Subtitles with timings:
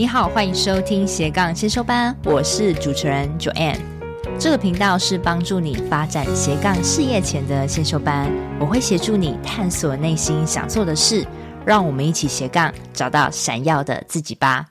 [0.00, 3.78] 你好，欢迎收听斜杠先修班，我是主持人 Joanne。
[4.38, 11.26] 这个频道是帮助你发展斜杠事业前的先修班，我会协助你探索内心想做的事，
[11.66, 14.68] 让我们一起斜杠找到闪耀的自己吧。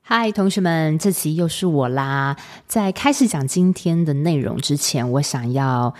[0.00, 2.34] 嗨，同学们，这期又是我啦。
[2.66, 5.94] 在开始讲今天的内容之前，我想要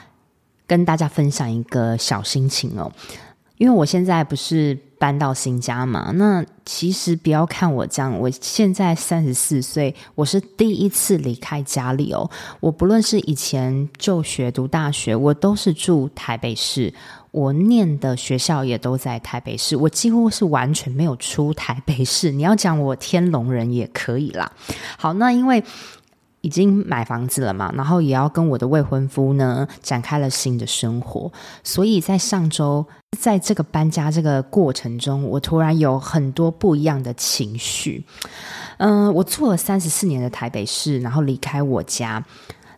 [0.67, 2.91] 跟大家分享一个小心情哦，
[3.59, 4.79] 因为我现在不是。
[4.99, 12.29] 搬到新家嘛，那其实不要看我这样，我现在三十四岁，我是第一次离开家里哦。
[12.61, 16.93] 我不论是以前就学读大学，我都是住台北市，
[17.31, 22.31] 我念的学校也都在台北市，我几乎是完全没有出台北市。
[22.31, 24.51] 你要讲我天龙人也可以啦。
[24.97, 25.63] 好，那因为。
[26.41, 31.31] 已经买房子了嘛，然后也要跟我的未婚夫呢展开了新的生活，
[31.65, 32.85] 所以在上周，
[33.19, 38.05] 在这个搬家这个过程中，我突然有很多不一样的情绪。
[38.79, 42.25] 嗯、我住了三十四年的台北市，然后离开我家，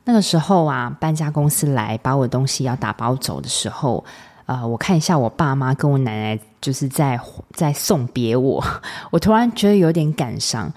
[0.04, 4.02] 那个时候啊，搬家公司来把我的东西要打包走的时候，
[4.46, 7.20] 呃，我看一下我爸妈跟我奶奶就是在
[7.52, 8.64] 在送别我，
[9.12, 10.72] 我突然觉得有点感伤。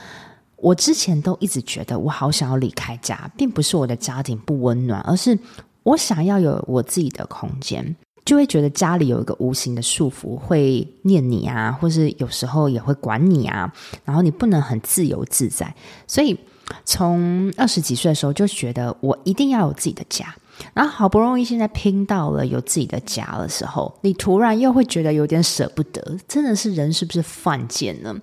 [0.63, 5.37] 我之前都一直觉得我好想要离开家，并不是我的家庭不温暖，而是
[5.83, 13.69] 我想要有我自己的空间，就会觉得家里有一个无形的束缚，会念你啊，或是有时候也会管你啊，
[14.05, 15.75] 然后你不能很自由自在。
[16.07, 16.39] 所以
[16.85, 20.33] 从二十几岁的时候就觉得我一定要有自己的家，
[20.73, 28.15] 然后好不容易现在拼到了有自己的家的时候，你突然又会觉得有点舍不得，真的是人是不是犯贱呢？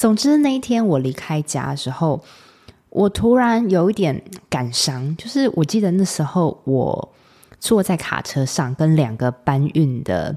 [0.00, 2.22] 总之，那一天我离开家的时候，
[2.88, 5.14] 我突然有一点感伤。
[5.14, 7.12] 就是我记得那时候，我
[7.58, 10.34] 坐在卡车上，跟两个搬运的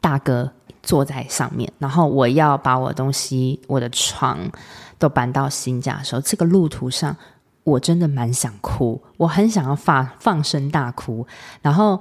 [0.00, 4.38] 大哥坐在上面，然后我要把我的东西、我的床
[4.96, 7.16] 都搬到新家的时候，这个路途上，
[7.64, 11.26] 我真的蛮想哭，我很想要放放声大哭。
[11.62, 12.00] 然后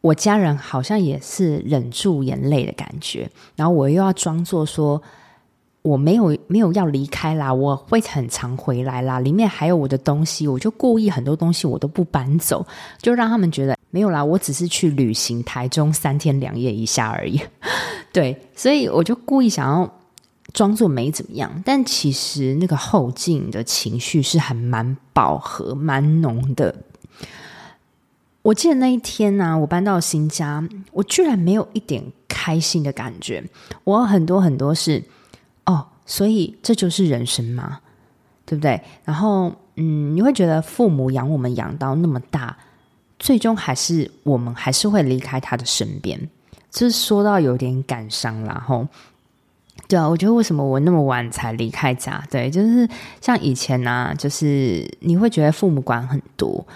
[0.00, 5.02] 我家人好像也是忍住眼泪的感觉，然后我又要装作说。
[5.82, 9.18] 我没有没有要离开啦，我会很常回来啦。
[9.18, 12.66] 里面还有我的东西，我就故意很多东西我都不搬走，
[13.00, 14.22] 就让他们觉得没有啦。
[14.22, 17.40] 我只是去旅行台中三天两夜一下而已。
[18.12, 19.90] 对，所以我就故意想要
[20.52, 26.74] 装作没怎么样，但其实那个后劲的情绪是还蛮饱和、蛮浓的。
[28.42, 30.62] 我记得那一天呢、我搬到新家，
[30.92, 33.42] 我居然没有一点开心的感觉。
[33.84, 35.02] 我很多很多事。
[36.10, 37.78] 所以这就是人生嘛，
[38.44, 38.82] 对不对？
[39.04, 42.56] 然后，嗯，你会觉得父母养我们养到那么大，
[43.16, 46.18] 最终还是我们还是会离开他的身边，
[46.68, 48.60] 就是说到有点感伤啦。
[48.66, 48.88] 吼，
[49.86, 52.20] 对啊，我觉得为什么我那么晚才离开家？
[52.28, 52.88] 对，就是
[53.20, 56.66] 像以前呢、就是你会觉得父母管很多，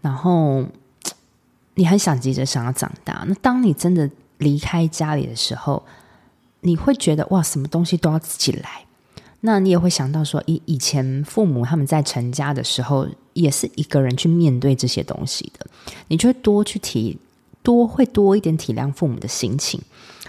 [0.00, 0.64] 然后
[1.74, 3.24] 你很想急着想要长大。
[3.26, 4.08] 那当你真的
[4.38, 5.82] 离开家里的时候，
[6.60, 8.84] 你会觉得哇，什么东西都要自己来，
[9.40, 15.66] 那你也会想到说，以以前父母他们在成家的时候，也是一个人去面对这些东西的，
[16.08, 17.16] 你就会多去体
[17.62, 19.80] 多会多一点体谅父母的心情。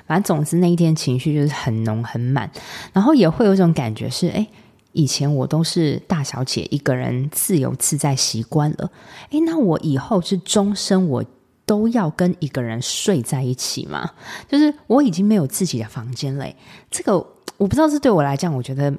[0.05, 2.49] 反正总之那一天情绪就是很浓很满，
[2.93, 4.47] 然后也会有一种感觉是，哎，
[4.91, 8.91] 以前我都是大小姐一个人自由自在习惯了，
[9.31, 11.25] 哎，那我以后是终身我。
[11.69, 14.09] 都要跟一个人睡在一起吗？
[14.47, 16.55] 就是我已经没有自己的房间嘞。
[16.89, 17.15] 这个
[17.57, 18.91] 我不知道，这对我来讲，我觉得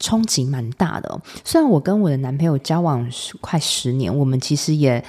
[0.00, 1.20] 冲击蛮大的。
[1.44, 3.08] 虽然我跟我的男朋友交往
[3.40, 5.00] 快十年，我们其实也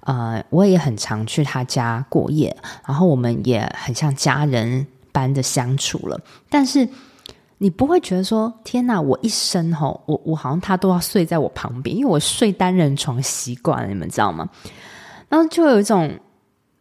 [0.00, 6.18] 呃，我也很常去他家过夜，然后我们也很像家人般的相处了。
[6.48, 6.88] 但是
[7.58, 14.48] 你不会觉得说，天哪，我一生吼，我我好像他都要睡在我旁边，因为我睡单人床习惯了，你们知道吗？
[15.28, 16.18] 然后就有一种。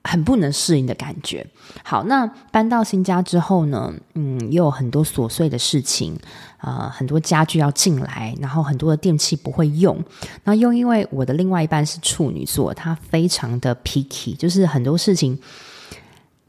[0.03, 1.45] 很不能适应的感觉。
[1.83, 3.93] 好，那搬到新家之后呢？
[4.15, 6.17] 嗯，又有很多琐碎的事情，
[6.59, 9.97] 呃，很多家具要进来，然后很多的电器不会用。
[10.43, 15.39] 那又因为我的另外一半是处女座，他非常的 picky，就是很多事情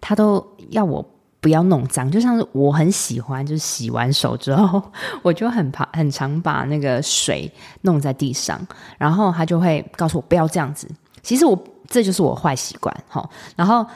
[0.00, 1.04] 他都要我
[1.40, 2.10] 不要弄脏。
[2.10, 4.82] 就像是我很喜欢，就是洗完手之后，
[5.22, 7.50] 我就很怕很常把那个水
[7.82, 8.60] 弄在地上，
[8.98, 10.88] 然后他就会告诉我不要这样子。
[11.22, 11.56] 其实我。
[11.94, 13.24] 这就是我坏习惯，哈。
[13.54, 13.86] 然后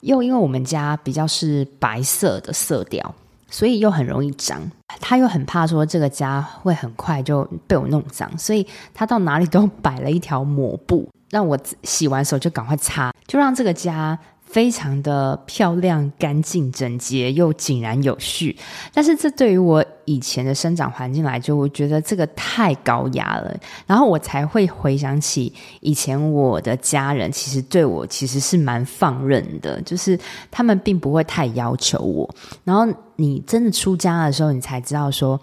[0.00, 3.14] 又因为我们家比较是白色的色调，
[3.50, 4.58] 所以又很容易脏。
[4.98, 14.18] 他又很怕说这个家会很快就被我弄脏，所以他到哪里都摆了一条抹布，让我洗完手就赶快擦，就让这个家
[14.52, 18.54] 非常的漂亮、干净、整洁又井然有序。
[18.92, 23.56] 但是这对于我以前的生长环境来说，我觉得这个太高压了。
[23.86, 30.18] 然后我才会回想起以前我的家人，其实对我其实是蛮放任的，就是
[30.50, 32.28] 他们并不会太要求我。
[32.62, 35.40] 然后你真的出家的时候，你才知道说。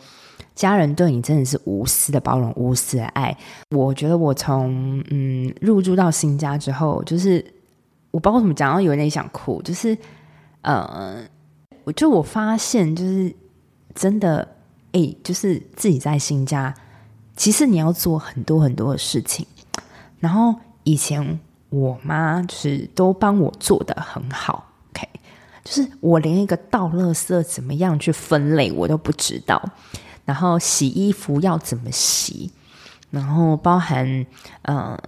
[0.56, 3.34] 家人对你真的是无私的包容，无私的爱。
[3.70, 7.42] 我觉得我从嗯入住到新家之后，就是
[8.12, 9.98] 我包括怎么讲，然后有点想哭，就是
[10.62, 11.24] 呃，
[11.84, 13.34] 我就我发现，就是
[13.94, 14.48] 真的，
[14.92, 16.74] 哎、就是自己在新家，
[17.36, 19.46] 其实你要做很多很多的事情。
[20.20, 20.54] 然后
[20.84, 21.40] 以前
[21.70, 25.08] 我妈就是都帮我做的很好，OK，
[25.64, 29.62] 就是我连一个倒垃圾怎么样去分类，我都不知道。
[30.26, 32.52] 然后洗衣服要怎么洗，
[33.10, 34.26] 然后包含
[34.64, 35.00] 呃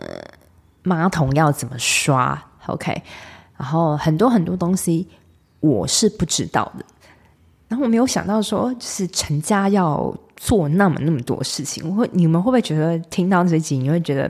[0.84, 3.02] 马桶要怎么刷，OK，
[3.58, 5.08] 然后很多很多东西
[5.60, 6.86] 我是不知道的。
[7.68, 11.88] 然后我没有想到说，就是成家要做那么那么多事情。
[11.90, 14.30] 我会，你们会不会觉得听到这集，你会觉得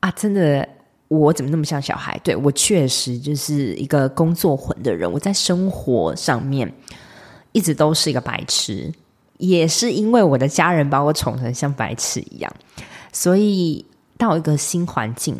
[0.00, 0.66] 啊，真的
[1.08, 2.18] 我怎么那么像小孩？
[2.24, 6.72] 对，我确实就是一个工作魂的人，我在生活上面
[7.52, 8.92] 一直都是一个白痴。
[9.36, 12.50] 也是因为我的家人把我宠成像白痴一样，
[13.12, 13.84] 所以
[14.16, 15.36] 到一个新环境，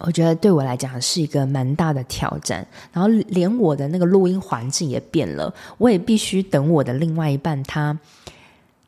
[0.00, 2.66] 我觉得对我来讲是一个蛮大的挑战。
[2.92, 7.98] 然后连我的那个录音环境也变了，我也必须等我的另外一半他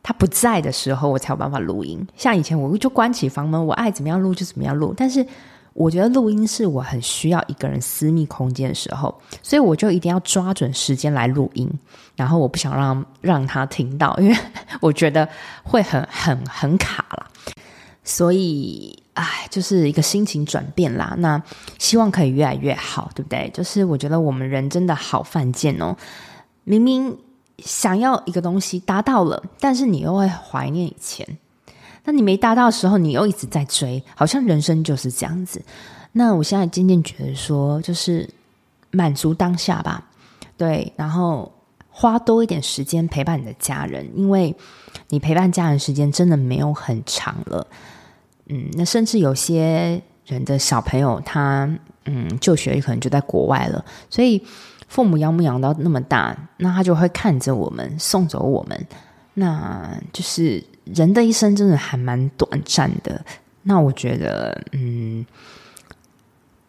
[0.02, 2.06] 他不在的时候，我才有办法录音。
[2.16, 5.26] 像以前我就关起房门，我爱怎么样录就怎么样录，但是。
[5.74, 11.66] 我觉得录音是我很需要一个人私密空间的时候，所以我就一定要抓准时间来录音。
[12.14, 14.36] 然后我不想让让他听到，因为
[14.82, 15.26] 我觉得
[15.62, 17.26] 会很很很卡啦。
[18.04, 21.14] 所以，哎，就是一个心情转变啦。
[21.18, 21.42] 那
[21.78, 23.50] 希望可以越来越好，对不对？
[23.52, 25.96] 就是我觉得我们人真的好犯贱哦。
[26.64, 27.18] 明明
[27.58, 31.26] 想要一个东西达到了，但是你又会怀念以前。
[32.04, 35.62] 那你没达到的时候，你又一直在追，好像人生就是这样子。
[36.12, 38.28] 那我现在渐渐觉得说，就是
[38.90, 40.02] 满足当下吧，
[40.56, 41.52] 对，然后
[41.90, 44.54] 花多一点时间陪伴你的家人，因为
[45.10, 47.66] 你陪伴家人时间真的没有很长了。
[48.52, 51.68] 嗯，那甚至有些人的小朋友他，
[52.04, 54.44] 嗯就学可能就在国外了，所以
[54.88, 58.86] 父母养不养到那么大，那他就会看着我们送走我们，
[59.34, 60.62] 那就是。
[60.84, 63.24] 人的一生真的还蛮短暂的，
[63.62, 65.24] 那我觉得，嗯，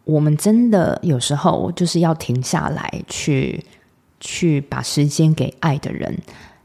[0.03, 3.65] 我们真的有时候就是要停下来，去
[4.19, 6.15] 去把时间给爱的人，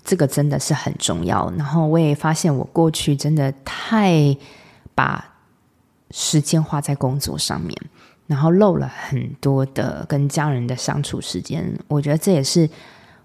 [0.04, 1.50] 这个真的是很重要。
[1.56, 4.36] 然后我也发现，我过去真的太
[4.98, 5.24] 把
[6.10, 7.72] 时间花在工作上面，
[8.26, 11.78] 然后漏了很多的跟家人的相处时间。
[11.86, 12.68] 我觉得这也是。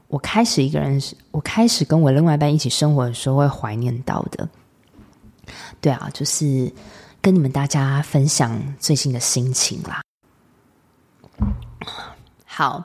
[0.09, 4.47] 我开始一个人，我开始跟我另外一半一起生活的时候，会怀念到的。
[5.81, 6.71] 对啊，就是
[7.19, 10.03] 跟你们大家分享最近的心情啦。
[12.45, 12.83] 好，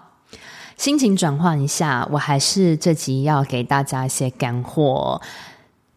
[0.79, 5.21] 心情转换一下，我还是这集要给大家一些干货。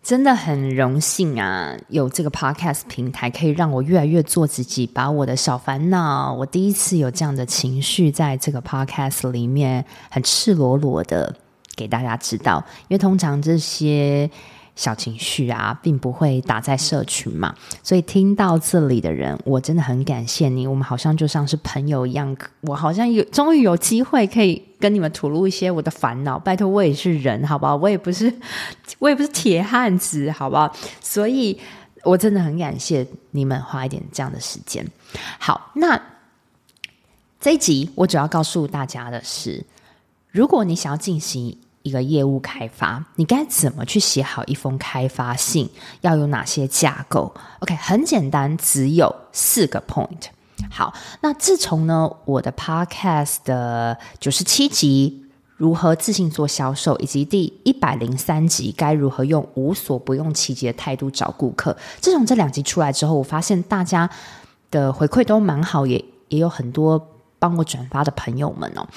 [0.03, 11.36] 真的很荣幸啊，有这个 podcast 平台可以让我越来越做自己，把我的小烦恼，我第一次有这样的情绪，在这个 podcast 里面很赤裸裸的
[11.75, 14.30] 给大家知道，因为通常这些。
[14.73, 20.66] 小情绪啊，并不会打在社群嘛，所以听到这里的人，我真的很感谢你。
[20.66, 26.38] 我们好像就像是朋友一样，我好像有终于有机会可以跟你们吐露一些我的烦恼。
[26.38, 27.78] 拜托，我也是人，好不好？
[27.78, 28.33] 我也不是，
[29.00, 30.76] 我也不是铁汉子，好不好？
[31.00, 31.57] 所以
[32.04, 34.85] 我真的很感谢你们花一点这样的时间。
[35.40, 36.02] 好，那
[37.40, 39.64] 这一集我主要告诉大家的是，
[40.31, 41.57] 如果你想要进行。
[41.83, 45.68] 一个业务开发，你该怎么去写好一封开发信？
[46.02, 50.26] 要有哪些架构？OK，很简单，只有四个 point。
[50.69, 55.25] 好，那自从呢，我的 Podcast 的九十七集
[55.57, 64.09] 如何自信做销售，以及第一百零三集该如何用无所不用其极的态度找顾客，自从这两集出来之后，我发现大家
[64.69, 68.87] 的回馈都蛮好，也也有很多帮我转发的朋友们哦。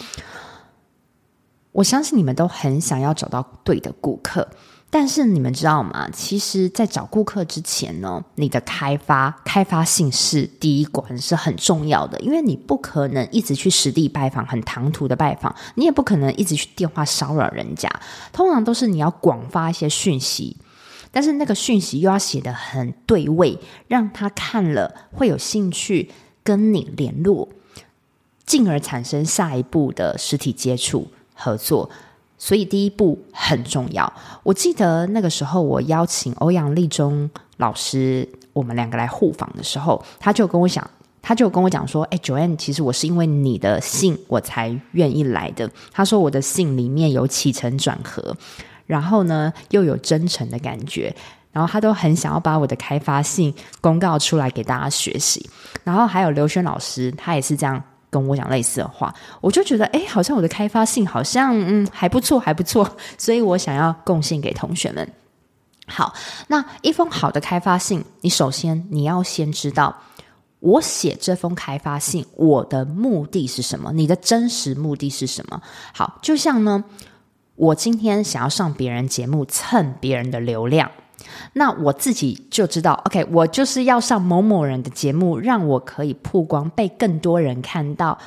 [1.72, 4.48] 我相信你们都很想要找到对的顾客，
[4.96, 6.08] 但是你们知道吗？
[6.12, 17.90] 其实，在找顾客之前呢，你的开发开发信是第一关，是很重要的，因为你不可能一直去实地拜访，很唐突的拜访，你也不可能一直去电话骚扰人家。
[18.32, 20.56] 通常都是你要广发一些讯息，
[21.10, 23.58] 但是那个讯息又要写得很对位，
[23.88, 26.12] 让他看了会有兴趣
[26.44, 27.48] 跟你联络。
[28.46, 31.90] 进而产生下一步的实体接触合作。
[32.36, 34.12] 所以第一步很重要。
[34.42, 40.88] 我记得那个时候，我邀请欧阳立中老师，我们两个来互访的时候，他就跟我讲，
[41.22, 48.36] 他就跟我讲说：“哎，Joanne，其实我是因为你的信我才愿意来的。”他说我的信里面有起承转合，
[48.86, 51.14] 然后呢又有真诚的感觉，
[51.52, 55.48] 然后他都很想要把我的开发信公告出来给大家学习。
[55.84, 57.82] 然后还有刘轩老师，他也是这样。
[58.14, 65.12] 跟我讲类似的话，我就觉得，哎，好像我的开发性好像，嗯，还不错，还不错， 所以我想要贡献给同学们。
[65.88, 66.14] 好，
[66.46, 69.94] 那一封好的开发信，你首先你要先知道，
[70.60, 73.92] 我写这封开发信，我的目的是什么？
[73.92, 75.60] 你的真实目的是什么？
[75.92, 76.84] 好，就像呢，
[77.56, 80.88] 我今天想要上别人节目蹭别人的流量。
[81.54, 88.18] 那我自己就知道，OK，我就是要上某某人的节目，让我可以曝光，被更多人看到，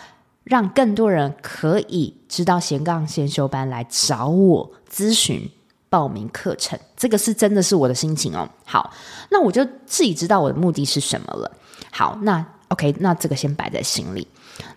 [0.44, 5.50] 让更多人可以知道斜杠先修班来找我咨询、
[5.90, 6.80] 报名课程。
[6.96, 8.48] 这个是真的是我的心情哦。
[8.66, 8.94] 好，
[9.30, 11.52] 那我就自己知道我的目的是什么了。
[11.92, 14.28] 好，那 OK，那这个先摆在心里。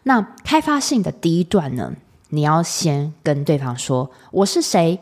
[0.03, 1.93] 那开发性的第一段呢，
[2.31, 4.99] 你要先跟对方说我是谁，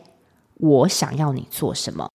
[0.55, 2.09] 我想要你做什么。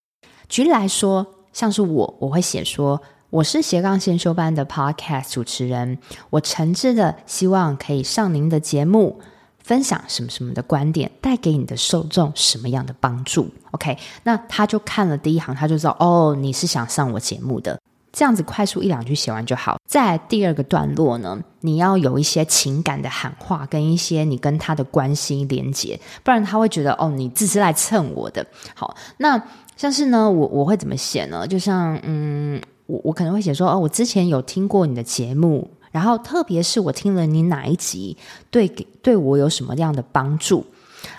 [0.49, 5.97] 举例来说，像是我，我会写说，我是斜杠先修班的 Podcast 主持人，
[6.29, 9.19] 我诚挚的希望可以上您的节目，
[9.59, 13.49] 分享什么什么的观点，带给你的受众什么样的帮助。
[13.71, 17.79] OK，那他就看了第一行，他就知道，哦，你是想上我节目的，
[18.13, 19.77] 这样子快速一两句写完就好。
[19.85, 28.45] 在第二个段落呢，你要有一些情感的喊话，跟一些你跟他的关系连结，不然他会觉得，哦，你只是来蹭我的。
[28.73, 29.43] 好，那。
[29.75, 31.47] 像是呢，我我会怎么写呢？
[31.47, 38.15] 就像嗯，我我可能会写说，哦，我之前有听过你的节目，然后特别是我听了你哪一集，
[38.51, 40.63] 对给对我有什么样的帮助？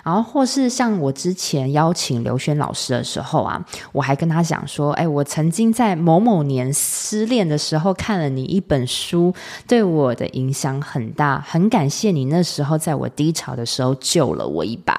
[0.03, 9.33] 然后或是像我之前邀请刘轩老师的时候啊，我还跟他讲说，哎，我曾经在某某年失恋的时候看了你一本书，
[9.67, 14.95] 对我的影响很大，很感谢你那时候在我低潮的时候救了我一把。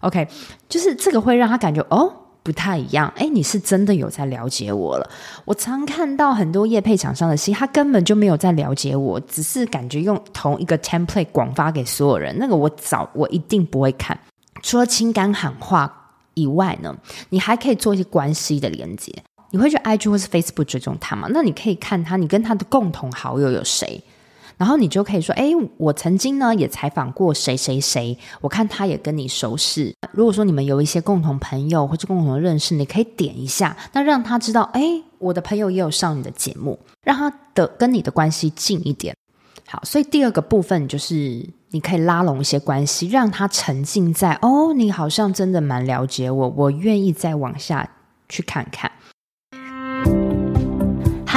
[0.00, 0.28] OK，
[0.68, 2.12] 就是这个会让他感觉哦，
[2.48, 3.12] 不太一样。
[3.16, 5.10] 诶，你是真的有在了解我了。
[5.44, 12.34] 我常看到很多业配厂商的信，他根本就没有在了解我，只是感觉用同一个 template 广发给所有人。
[12.38, 14.18] 那个我早我一定不会看。
[14.62, 16.96] 除了情感喊话以外呢，
[17.28, 19.12] 你还可以做一些关系的连接。
[19.50, 21.28] 你会去 IG 或是 Facebook 追踪他吗？
[21.30, 24.02] 那你可以看他，你跟他的共同好友有谁？
[24.58, 29.94] 然后你就可以说，哎，我曾经呢也采访过谁谁谁，我看他也跟你熟识。
[30.12, 34.82] 如果说你们有一些共同朋友或者共同认识，你可以点一下，那让他知道，哎，
[35.18, 39.16] 我的朋友也有上你的节目，让他的跟你的关系近一点。
[39.68, 47.88] 好，所以第二个部分就是你可以拉拢一些关系，让他沉浸在，哦，你好像真的蛮了解我，我愿意再往下
[48.28, 48.90] 去看看。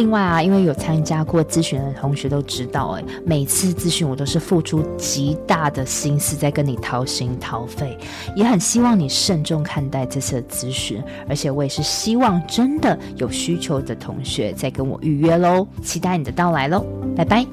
[0.00, 7.98] 另外啊，因为有参加过咨询的同学都知道，哎，每次咨询我都是付出极大的心思在跟你掏心掏肺，
[8.34, 16.82] 也很希望你慎重看待这次的咨询，而且我也是希望真的有需求的同学再跟我预约喽，期待你的到来喽，
[17.14, 17.44] 拜拜。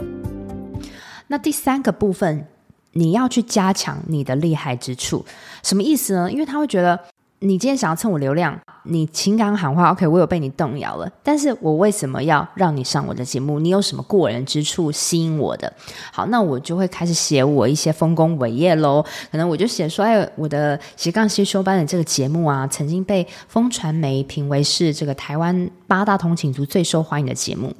[1.28, 2.48] 那第三个部分，
[2.94, 5.26] 你要去加强你的厉害之处，
[5.64, 6.32] 什么意思呢？
[6.32, 6.98] 因为他会觉得。
[7.40, 11.08] 你今天想要蹭我流量，你情感喊话，OK，我有被你动摇了。
[11.22, 13.60] 但是我为什么要让你上我的节目？
[13.60, 15.72] 你有什么过人之处吸引我的？
[16.12, 19.06] 好，那我就会开始写我一些丰功伟业喽。
[19.32, 27.72] 可能我就写说，哎，我的斜杠先修班的这个节目啊，曾经被风传媒评为是这个台湾八大通勤族最受欢迎的节目。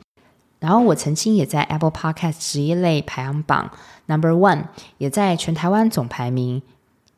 [0.60, 3.72] 然后我曾经也在 Apple Podcast 职业类排行榜
[4.06, 4.66] Number One，
[5.00, 6.62] 也在全台湾总排名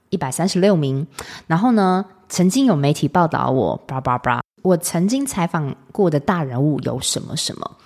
[0.09, 1.05] 一百三十六名。
[1.47, 7.77] 然后呢，曾经有媒体报道我，叭叭叭，我曾经采访过的大人物有什么什么。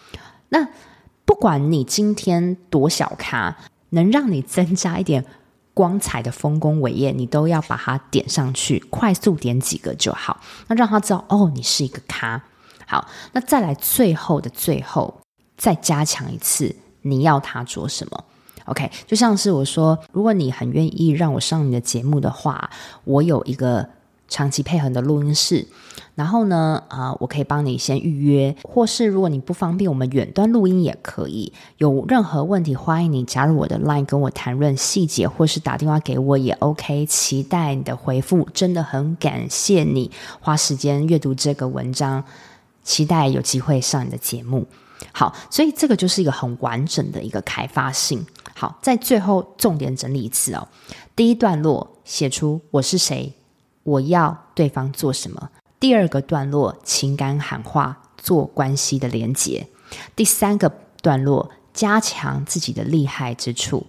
[0.50, 0.67] 那
[1.25, 3.55] 不管你今天多小咖，
[3.89, 5.25] 能让你增加一点
[5.73, 10.39] 光彩的丰功伟业，你都要把它点上去，快速点几个就好。
[10.67, 12.43] 那让他知道哦，你是一个咖。
[12.85, 15.21] 好，那再来最后的最后，
[15.57, 18.23] 再加强一次，你要他做什么
[18.65, 22.69] ？OK，就像是我说，如果你很愿意让我上你的节目的话，
[23.05, 23.88] 我有一个
[24.33, 25.67] 长期配合的录音室。
[26.15, 31.53] 然后呢，啊、我可以帮你先预约，或是如果你不方便，我们远端录音也可以。
[31.77, 37.05] 有任何问题，欢迎你加入我的 LINE 跟我谈论细节，或是打电话给我也 OK。
[37.05, 40.09] 期待你的回复，真的很感谢你
[40.39, 42.23] 花时间阅读这个文章，
[42.83, 44.65] 期待有机会上你的节目。
[45.11, 48.25] 好，所以这个就是一个很完整的一个开发性。
[48.55, 50.67] 好，在最后重点整理一次哦。
[51.15, 53.33] 第一段落写出我是谁，
[53.83, 55.49] 我要对方做什么。
[55.79, 59.67] 第二个段落，情感喊话，做关系的连结；
[60.15, 60.71] 第三个
[61.01, 63.85] 段落，加强自己的厉害之处；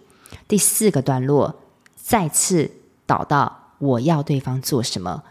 [0.49, 1.55] 第四个段落，
[1.95, 2.71] 再次
[3.07, 5.23] 导到我要对方做什么，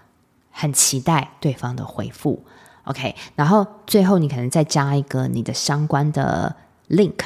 [0.51, 2.45] 很期待对方的回复。
[2.85, 6.55] OK，然后最后你可能再加一个你的相关的
[6.89, 7.19] link，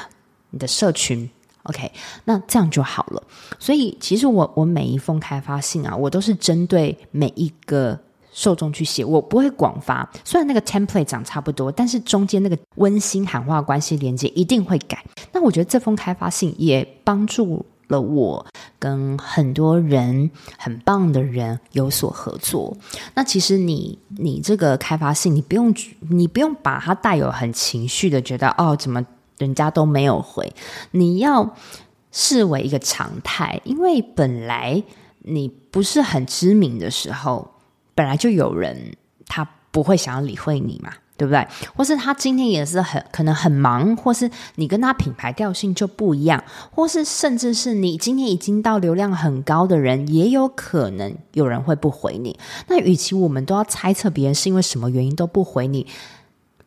[0.50, 1.30] 你的社群。
[1.68, 1.92] OK，
[2.26, 3.24] 那这样就好了。
[3.60, 7.98] 所以其实我我每一封开发信啊，我都是针对每一个。
[8.34, 10.08] 受众去写，我不会广发。
[10.24, 15.04] 虽然那个 template 长差不多，但是中间那个温馨喊话关系连接一定会改。
[15.32, 18.46] 那我觉得这封开发信也帮助了我
[18.78, 22.78] 跟很多人很棒的人有所合作。
[23.16, 25.74] 那其实你你这个开发信，你不用
[26.08, 29.04] 你不用把它带有很情绪的觉得哦，怎么
[29.38, 30.54] 人家都没有回？
[30.92, 31.56] 你要
[32.12, 34.84] 视为一个常态，因为本来
[35.20, 37.52] 你不是很知名的时候。
[37.96, 41.48] 本来就有人他不会想要理会你嘛，对不对？
[41.76, 52.38] 或是他今天也是很可能很忙，或是你跟他品牌调性就不一样，或是甚至是你今天已经到流量很高的人，也有可能有人会不回你。
[52.68, 55.88] 那与其我们都要猜测别人是因为什么原因都不回你。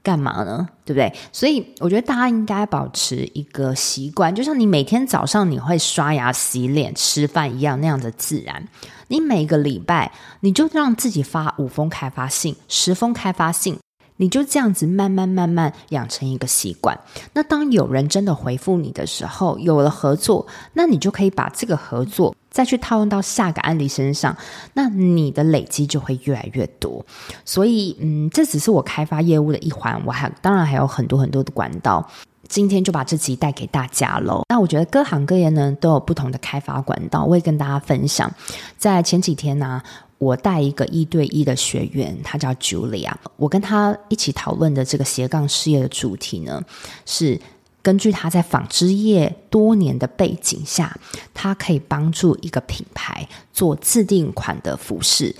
[0.02, 0.68] 干嘛呢？
[0.84, 1.12] 对不对？
[1.32, 8.66] 所以我觉得大家应该保持一个习惯，就像你每天早上你会刷牙、洗脸、吃饭一样那样的自然。
[9.08, 13.78] 你每个礼拜你就让自己发五封开发信、十封开发信。
[14.16, 17.00] 你就这样子慢慢慢慢养成一个习惯。
[17.32, 24.36] 那当有人真的回复你的时候，有了合作，那你就可以把这个合作再去套用到下个案例身上，
[24.74, 27.04] 那你的累积就会越来越多。
[27.44, 32.06] 所以，嗯，这只是我开发业务的一环，我还当然还有很多很多的管道。
[32.48, 34.42] 今天就把这集带给大家喽。
[34.48, 38.28] 那我觉得各行各业呢都有不同的开发管道，我也跟大家分享。
[38.76, 39.80] 在前几天呢、
[40.18, 43.12] 我带一个一对一的学员，他叫 Julia。
[43.36, 46.60] 我跟他一起讨论的这个斜杠事业的主题呢，
[47.06, 47.40] 是
[47.82, 50.98] 根据他在纺织业多年的背景下，
[51.32, 55.34] 他可以帮助一个品牌做自定款的服饰。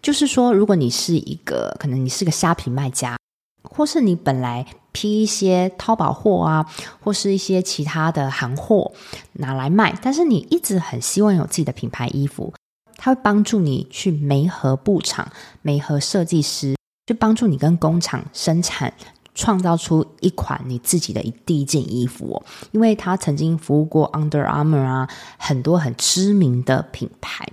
[0.00, 3.16] 就是说，如果你是一个可能你是个虾皮卖家，
[3.62, 6.64] 或是你本来批一些淘宝货啊，
[7.00, 8.92] 或是一些其他的行货
[9.34, 12.54] 拿来卖，但是你一直很希望有自己的品牌衣服。
[12.96, 15.30] 它会帮助你去媒合布厂、
[15.62, 18.92] 媒合设计师，去帮助你跟工厂生产，
[19.38, 22.42] 创造出一款你自己的第一件衣服哦。
[22.72, 27.46] 因为他曾经服务过 Under Armour 啊，很多很知名的品牌。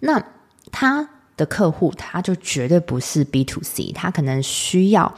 [0.00, 0.20] 那
[0.72, 5.14] 他的客户他就绝对不是 B to C，他可能需要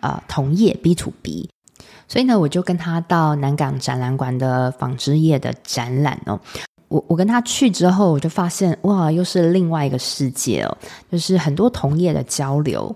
[0.00, 1.50] 呃同业 B to B。
[2.08, 6.40] 所以呢，我就跟他到南港展览馆的纺织业的展览哦。
[6.88, 10.78] 我我跟他去之后，我就发现哇，又是另外一个世界哦，
[11.10, 12.94] 就是很多同业的交流。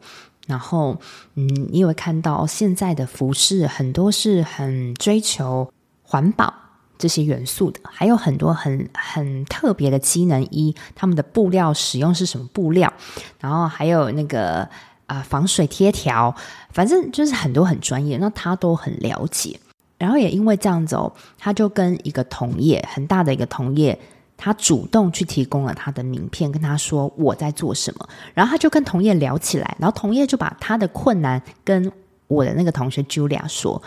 [0.48, 0.98] 然后，
[1.34, 5.70] 嗯，你有看到现在的服饰很多是很追求
[6.02, 6.52] 环保
[6.96, 12.90] 这些元素的，还有很多很很特别的机能衣，他们的布料使用是什么布料？
[13.38, 14.66] 然后还有那个
[15.06, 16.34] 啊、防水贴条，
[16.72, 19.60] 反正就是很多很专业，那他都很了解。
[19.98, 23.98] 然后也因为这样子哦，他就跟一个同业很大的一个同业，
[24.38, 28.08] 他主动去提供了他的名片，跟他说我在做什么。
[28.32, 31.90] 然后他就跟同业聊起来，然后同业就把他的困难跟
[32.28, 33.82] 我的那个同学 Julia 说，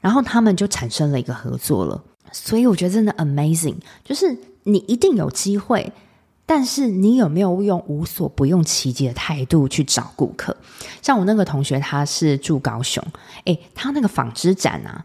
[0.00, 2.00] 然后他们就产生了一个合作了。
[2.30, 3.74] 所以我觉得真的 amazing，
[4.04, 5.92] 就是你一定有机会，
[6.46, 10.56] 但是你有没有用无所不用其极的态度去找顾客？
[11.02, 13.04] 像我那个同学，他是住高雄，
[13.46, 15.04] 诶，他那个纺织展啊。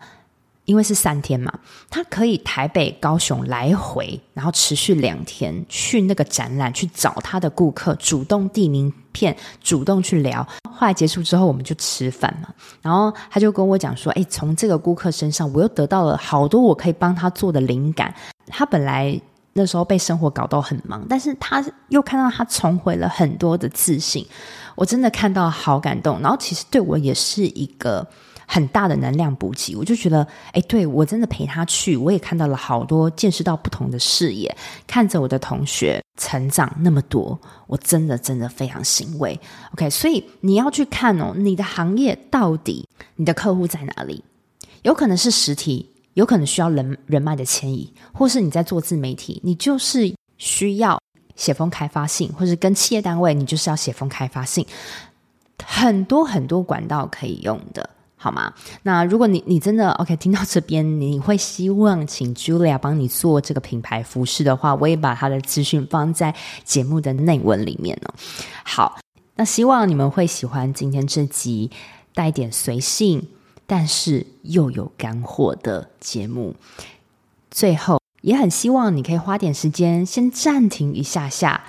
[0.66, 1.54] 因为是三天嘛，
[1.90, 10.46] 他可以台北、高雄来回，然后持续两天去那个展览去找他的顾客，主动递名片，主动去聊。
[10.70, 12.50] 后来结束之后，我们就吃饭嘛。
[12.82, 18.14] 然后他就跟我讲说：“哎，从这个顾客身上，我又得到了好多我可以帮他做的灵感。
[18.48, 19.22] 他本来
[19.54, 24.26] 那时候被生活搞到很忙，但是他又看到他重回了很多的自信。
[24.76, 26.20] 我真的看到好感动。
[26.22, 28.08] 然后其实对我也是一个。”
[28.48, 34.56] 很大的能量补给，我就觉得，哎，对，我真的陪他去，我也看到了好多，见识到不同的视野，
[34.86, 39.40] 看着我的同学成长那么多，我真的真的非常欣慰。
[39.74, 44.24] OK，所以你要去看哦，你的行业到底你的客户在哪里？
[44.84, 51.02] 有可能是实体，有可能需要人人脉的迁移，或是你在做自媒体，你就是需要
[51.36, 54.66] 写封开发信，或是跟企业单位，你就是要写封开发信，
[55.66, 57.90] 很多很多管道可以用的。
[58.26, 58.52] 好吗？
[58.82, 66.34] 那如果你你真的 OK 听到这边，你会希望请 Julia 帮你做这个品牌服饰的话，我也把她的资讯放在
[66.64, 68.16] 节目的内文里面哦。
[68.64, 68.98] 好，
[69.36, 71.70] 那希望你们会喜欢今天这集
[72.16, 73.28] 带点随性，
[73.68, 76.56] 但是又有干货的节目。
[77.52, 81.64] 最后，也很希望你可以花点时间先暂停一下下，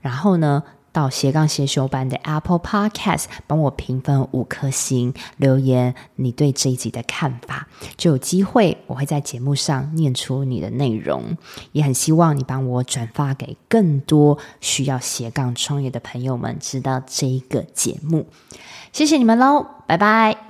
[0.00, 0.62] 然后呢，
[0.96, 11.36] 到斜杠先修班的 Apple Podcast 帮我评分五颗星，留言你对这一集的看法，就有机会我会在节目上念出你的内容。
[11.72, 18.26] 也很希望你帮我转发给更多需要斜杠创业的朋友们知道这一个节目。
[18.90, 20.45] 谢谢你们喽，拜拜。